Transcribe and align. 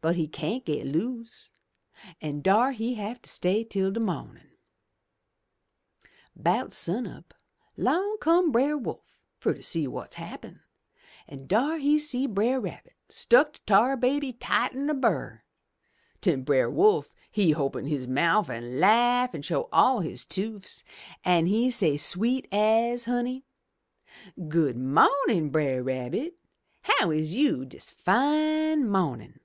But 0.00 0.16
he 0.16 0.28
cyan't 0.30 0.66
get 0.66 0.84
loose, 0.86 1.48
an' 2.20 2.42
dar 2.42 2.72
he 2.72 2.92
have 2.96 3.22
to 3.22 3.30
stay 3.30 3.64
till 3.64 3.90
de 3.90 4.00
mawnin'. 4.00 4.50
*Bout 6.36 6.74
sun 6.74 7.06
up 7.06 7.32
'long 7.78 8.18
come 8.20 8.52
Brer 8.52 8.76
Wolf 8.76 9.16
fur 9.38 9.54
to 9.54 9.62
see 9.62 9.88
wot's 9.88 10.16
happen, 10.16 10.60
an' 11.26 11.46
dar 11.46 11.78
he 11.78 11.98
see 11.98 12.26
Brer 12.26 12.60
Rabbit 12.60 12.92
stuck 13.08 13.54
to 13.54 13.60
Tar 13.64 13.96
Baby 13.96 14.34
tighter'n 14.34 14.90
a 14.90 14.94
burr. 14.94 15.42
Den 16.20 16.42
Brer 16.42 16.68
Wolf 16.68 17.14
he 17.30 17.54
open 17.54 17.86
his 17.86 18.06
mouf 18.06 18.50
an' 18.50 18.78
laugh 18.78 19.34
an' 19.34 19.40
show 19.40 19.70
all 19.72 20.00
his 20.00 20.26
toofs, 20.26 20.84
an' 21.24 21.46
he 21.46 21.70
say, 21.70 21.96
sweet 21.96 22.46
as 22.52 23.04
honey, 23.06 23.46
'Good 24.48 24.76
mawnin' 24.76 25.48
Brer 25.48 25.82
Rabbit. 25.82 26.38
How 26.82 27.10
is 27.10 27.34
you 27.36 27.64
dis 27.64 27.88
fine 27.90 28.86
mawnin'?' 28.86 29.40